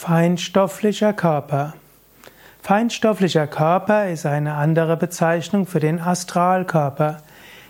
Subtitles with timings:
[0.00, 1.74] Feinstofflicher Körper.
[2.62, 7.20] Feinstofflicher Körper ist eine andere Bezeichnung für den Astralkörper.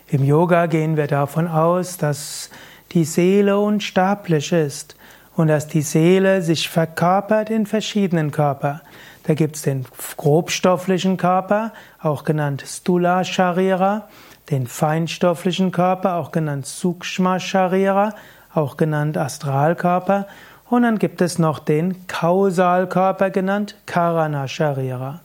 [0.09, 2.51] Im Yoga gehen wir davon aus, dass
[2.93, 4.95] die Seele unsterblich ist
[5.37, 8.83] und dass die Seele sich verkörpert in verschiedenen Körper.
[9.23, 9.87] Da gibt es den
[10.19, 11.73] grobstofflichen Körper,
[12.03, 14.07] auch genannt Stula Sharira,
[14.51, 18.15] den feinstofflichen Körper, auch genannt Sukshma Sharira,
[18.53, 20.27] auch genannt Astralkörper
[20.71, 25.21] und dann gibt es noch den Kausalkörper genannt Karana Sharira.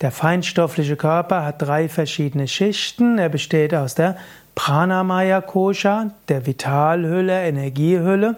[0.00, 3.18] Der feinstoffliche Körper hat drei verschiedene Schichten.
[3.18, 4.16] Er besteht aus der
[4.54, 8.36] Pranamaya Kosha, der Vitalhülle, Energiehülle,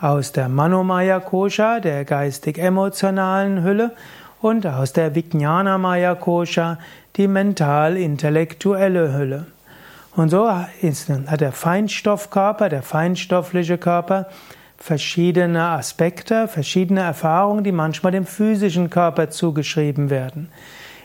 [0.00, 3.92] aus der Manomaya Kosha, der geistig-emotionalen Hülle
[4.40, 6.78] und aus der Vijnanamaya Kosha,
[7.16, 9.46] die mental-intellektuelle Hülle.
[10.14, 14.26] Und so hat der Feinstoffkörper, der feinstoffliche Körper,
[14.82, 20.48] verschiedene Aspekte, verschiedene Erfahrungen, die manchmal dem physischen Körper zugeschrieben werden.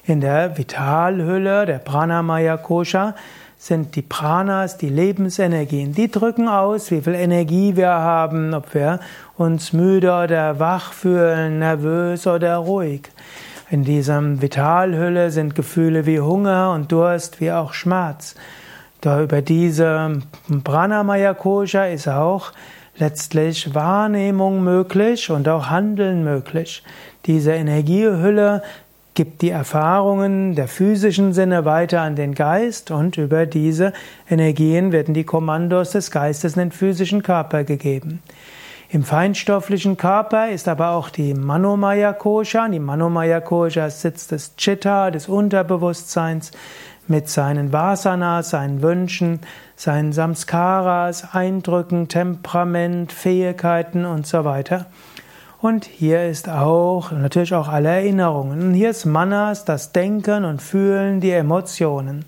[0.04, 3.14] In der Vitalhülle, der Pranamaya Kosha,
[3.56, 5.94] sind die Pranas, die Lebensenergien.
[5.94, 9.00] Die drücken aus, wie viel Energie wir haben, ob wir
[9.38, 13.04] uns müde oder wach fühlen, nervös oder ruhig.
[13.70, 18.34] In dieser Vitalhülle sind Gefühle wie Hunger und Durst, wie auch Schmerz.
[19.02, 20.24] Da über diese
[20.64, 22.54] Pranamaya Kosha ist auch
[23.00, 26.84] letztlich Wahrnehmung möglich und auch Handeln möglich.
[27.26, 28.64] Diese Energiehülle
[29.14, 33.94] gibt die Erfahrungen der physischen Sinne weiter an den Geist und über diese
[34.30, 38.22] Energien werden die Kommandos des Geistes in den physischen Körper gegeben.
[38.90, 42.70] Im feinstofflichen Körper ist aber auch die Manomaya Kosha.
[42.70, 46.52] Die Manomaya Kosha ist Sitz des Chitta, des Unterbewusstseins
[47.08, 49.40] mit seinen Vasanas, seinen Wünschen,
[49.76, 54.88] seinen Samskaras, Eindrücken, Temperament, Fähigkeiten und so weiter.
[55.60, 58.62] Und hier ist auch natürlich auch alle Erinnerungen.
[58.62, 62.26] Und hier ist Manas, das Denken und Fühlen, die Emotionen.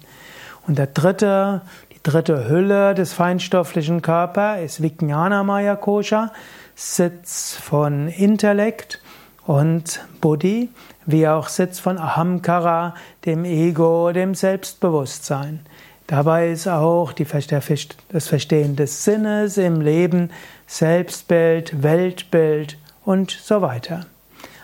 [0.68, 1.62] Und der dritte,
[1.92, 6.32] die dritte Hülle des feinstofflichen Körpers ist Vijnanamaya Kosha,
[6.76, 9.02] Sitz von Intellekt
[9.50, 10.70] und Buddhi,
[11.08, 12.94] wie auch Sitz von Ahamkara,
[13.26, 15.62] dem Ego, dem Selbstbewusstsein.
[16.06, 20.30] Dabei ist auch die, das Verstehen des Sinnes im Leben,
[20.68, 24.06] Selbstbild, Weltbild und so weiter.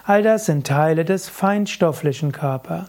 [0.03, 2.85] All das sind Teile des feinstofflichen Körpers.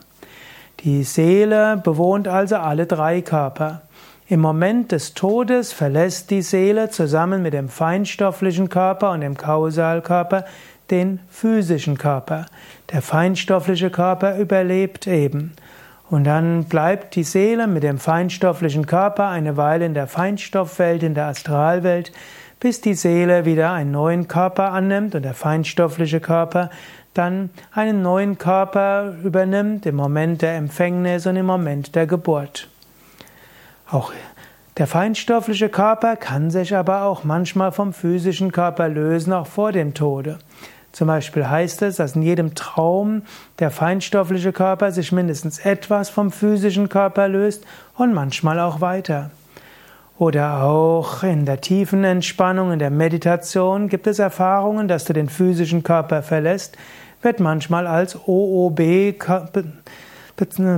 [0.80, 3.80] Die Seele bewohnt also alle drei Körper.
[4.28, 10.44] Im Moment des Todes verlässt die Seele zusammen mit dem feinstofflichen Körper und dem Kausalkörper
[10.90, 12.46] den physischen Körper.
[12.92, 15.52] Der feinstoffliche Körper überlebt eben.
[16.08, 21.14] Und dann bleibt die Seele mit dem feinstofflichen Körper eine Weile in der Feinstoffwelt, in
[21.14, 22.12] der Astralwelt,
[22.60, 26.70] bis die Seele wieder einen neuen Körper annimmt und der feinstoffliche Körper
[27.14, 32.68] dann einen neuen Körper übernimmt im Moment der Empfängnis und im Moment der Geburt.
[33.90, 34.12] Auch
[34.76, 39.94] der feinstoffliche Körper kann sich aber auch manchmal vom physischen Körper lösen, auch vor dem
[39.94, 40.38] Tode.
[40.96, 43.20] Zum Beispiel heißt es, dass in jedem Traum
[43.58, 47.66] der feinstoffliche Körper sich mindestens etwas vom physischen Körper löst
[47.98, 49.30] und manchmal auch weiter.
[50.16, 55.28] Oder auch in der tiefen Entspannung, in der Meditation gibt es Erfahrungen, dass du den
[55.28, 56.78] physischen Körper verlässt,
[57.20, 58.80] wird manchmal als OOB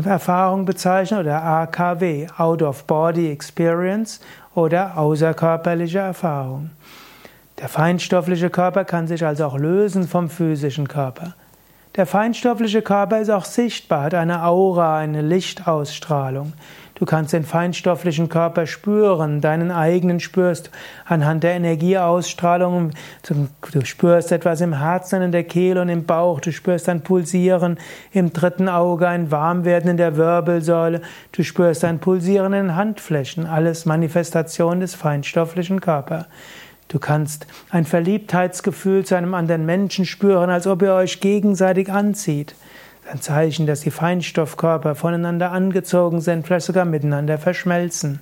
[0.05, 4.19] Erfahrung bezeichnet oder AKW, Out of Body Experience
[4.57, 6.71] oder außerkörperliche Erfahrung.
[7.61, 11.35] Der feinstoffliche Körper kann sich also auch lösen vom physischen Körper.
[11.97, 16.53] Der feinstoffliche Körper ist auch sichtbar, hat eine Aura, eine Lichtausstrahlung.
[16.95, 20.71] Du kannst den feinstofflichen Körper spüren, deinen eigenen spürst
[21.05, 22.93] anhand der Energieausstrahlung.
[23.73, 26.41] Du spürst etwas im Herzen, in der Kehle und im Bauch.
[26.41, 27.79] Du spürst ein Pulsieren
[28.13, 31.03] im dritten Auge, ein Warmwerden in der Wirbelsäule.
[31.33, 33.47] Du spürst ein Pulsieren in den Handflächen.
[33.47, 36.27] Alles Manifestation des feinstofflichen Körpers.
[36.89, 42.55] Du kannst ein Verliebtheitsgefühl zu einem anderen Menschen spüren, als ob ihr euch gegenseitig anzieht.
[43.11, 48.21] Ein Zeichen, dass die Feinstoffkörper voneinander angezogen sind, vielleicht sogar miteinander verschmelzen.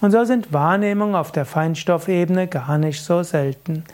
[0.00, 3.84] Und so sind Wahrnehmungen auf der Feinstoffebene gar nicht so selten.